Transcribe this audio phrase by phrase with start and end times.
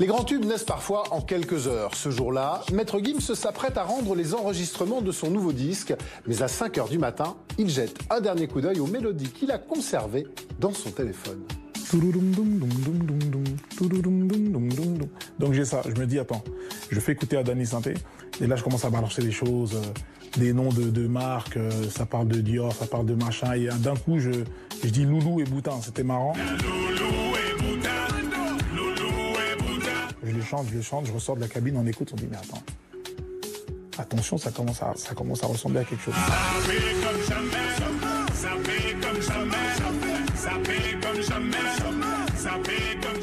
[0.00, 1.94] Les grands tubes naissent parfois en quelques heures.
[1.94, 5.94] Ce jour-là, Maître Gims s'apprête à rendre les enregistrements de son nouveau disque.
[6.26, 9.50] Mais à 5 heures du matin, il jette un dernier coup d'œil aux mélodies qu'il
[9.50, 10.26] a conservées
[10.58, 11.42] dans son téléphone.
[15.38, 16.42] Donc j'ai ça, je me dis, attends,
[16.92, 17.94] je fais écouter à Danny Santé,
[18.40, 21.70] et là je commence à balancer des choses, euh, des noms de, de marques, euh,
[21.88, 24.30] ça parle de Dior, ça parle de machin, et euh, d'un coup je,
[24.84, 26.34] je dis Loulou et Boutin, c'était marrant.
[30.22, 32.28] Je les chante, je les chante, je ressors de la cabine, on écoute, on dit,
[32.30, 32.62] mais attends,
[33.98, 36.14] attention, ça commence à, ça commence à ressembler à quelque chose.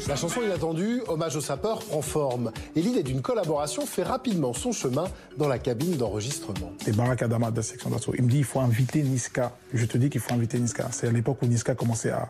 [0.08, 2.50] La chanson inattendue, Hommage aux sapeurs, prend forme.
[2.74, 5.04] Et l'idée d'une collaboration fait rapidement son chemin
[5.38, 6.72] dans la cabine d'enregistrement.
[6.82, 8.12] C'est Barack Adama de la section d'assaut.
[8.16, 9.52] Il me dit il faut inviter Niska.
[9.72, 10.88] Je te dis qu'il faut inviter Niska.
[10.90, 12.28] C'est à l'époque où Niska commençait à,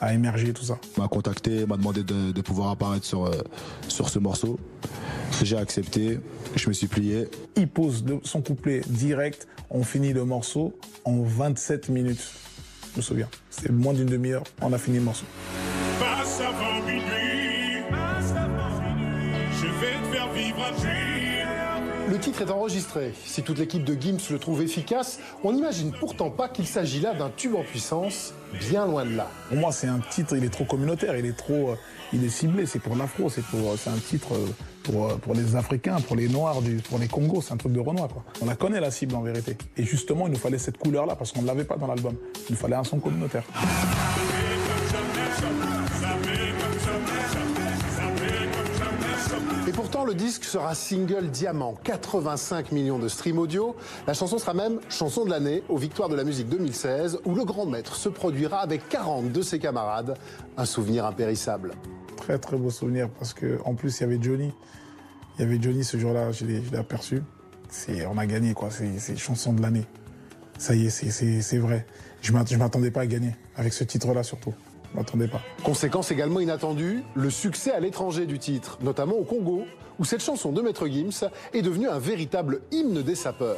[0.00, 0.78] à émerger tout ça.
[0.96, 3.32] m'a contacté, m'a demandé de, de pouvoir apparaître sur, euh,
[3.88, 4.58] sur ce morceau.
[5.42, 6.18] J'ai accepté,
[6.56, 7.28] je me suis plié.
[7.56, 9.48] Il pose son couplet direct.
[9.70, 12.30] On finit le morceau en 27 minutes.
[12.92, 13.28] Je me souviens.
[13.50, 14.44] C'est moins d'une demi-heure.
[14.60, 15.24] On a fini le morceau.
[16.42, 17.82] Passe avant minuit.
[19.52, 22.10] Je vais te faire vivre un dream.
[22.10, 23.14] Le titre est enregistré.
[23.24, 27.14] Si toute l'équipe de Gims le trouve efficace, on n'imagine pourtant pas qu'il s'agit là
[27.14, 28.34] d'un tube en puissance,
[28.68, 29.28] bien loin de là.
[29.48, 31.76] Pour moi, c'est un titre, il est trop communautaire, il est trop, euh,
[32.12, 32.66] il est ciblé.
[32.66, 34.48] C'est pour l'afro, c'est pour, c'est un titre euh,
[34.82, 37.42] pour, euh, pour les Africains, pour les Noirs, du, pour les Congos.
[37.42, 38.24] C'est un truc de Renoir, quoi.
[38.42, 39.56] On la connaît la cible en vérité.
[39.76, 42.16] Et justement, il nous fallait cette couleur-là parce qu'on ne l'avait pas dans l'album.
[42.48, 43.44] Il nous fallait un son communautaire.
[49.72, 53.74] Et pourtant, le disque sera single diamant, 85 millions de streams audio.
[54.06, 57.46] La chanson sera même chanson de l'année aux Victoires de la musique 2016, où le
[57.46, 60.18] grand maître se produira avec 40 de ses camarades.
[60.58, 61.72] Un souvenir impérissable.
[62.18, 64.52] Très très beau souvenir parce que en plus il y avait Johnny.
[65.38, 67.22] Il y avait Johnny ce jour-là, je l'ai aperçu.
[68.06, 69.86] On a gagné quoi, c'est, chanson de l'année.
[70.58, 71.86] Ça y est, c'est, vrai.
[72.20, 74.52] Je je m'attendais pas à gagner, avec ce titre-là surtout.
[74.94, 75.40] M'attendais pas.
[75.62, 79.64] Conséquence également inattendue, le succès à l'étranger du titre, notamment au Congo,
[79.98, 83.56] où cette chanson de Maître Gims est devenue un véritable hymne des sapeurs.